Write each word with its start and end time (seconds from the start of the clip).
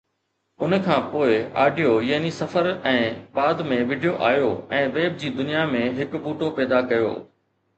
ان 0.67 0.73
کان 0.85 1.01
پوءِ 1.11 1.35
آڊيو 1.63 1.91
يعني 2.07 2.31
سفر 2.37 2.69
۽ 2.93 3.03
بعد 3.35 3.61
۾ 3.73 3.77
وڊيو 3.91 4.15
آيو 4.31 4.49
۽ 4.79 4.89
ويب 4.97 5.21
جي 5.25 5.33
دنيا 5.43 5.67
۾ 5.75 5.83
هڪ 6.01 6.25
ٻوٽو 6.25 6.51
پيدا 6.61 6.85
ڪيو 6.95 7.15